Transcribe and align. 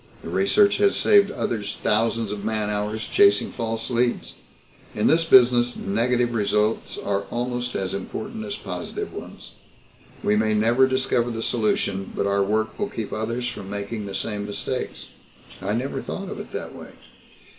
The 0.23 0.29
research 0.29 0.77
has 0.77 0.95
saved 0.95 1.29
others 1.29 1.77
thousands 1.77 2.31
of 2.31 2.43
man 2.43 2.71
hours 2.71 3.07
chasing 3.07 3.51
false 3.51 3.91
leads. 3.91 4.33
In 4.95 5.05
this 5.05 5.23
business 5.25 5.77
negative 5.77 6.33
results 6.33 6.97
are 6.97 7.25
almost 7.29 7.75
as 7.75 7.93
important 7.93 8.43
as 8.43 8.55
positive 8.55 9.13
ones. 9.13 9.51
We 10.23 10.35
may 10.35 10.55
never 10.55 10.87
discover 10.87 11.29
the 11.29 11.43
solution, 11.43 12.11
but 12.15 12.25
our 12.25 12.41
work 12.43 12.79
will 12.79 12.89
keep 12.89 13.13
others 13.13 13.47
from 13.47 13.69
making 13.69 14.07
the 14.07 14.15
same 14.15 14.47
mistakes." 14.47 15.05
"I 15.61 15.73
never 15.73 16.01
thought 16.01 16.29
of 16.29 16.39
it 16.39 16.51
that 16.51 16.73
way." 16.73 16.93